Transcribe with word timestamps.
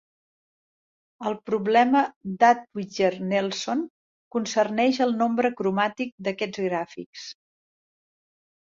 El 1.31 1.35
problema 1.49 2.01
d'Hadwiger-Nelson 2.43 3.85
concerneix 4.37 5.03
el 5.09 5.17
nombre 5.23 5.55
cromàtic 5.63 6.19
d'aquests 6.29 6.65
gràfics. 6.69 7.33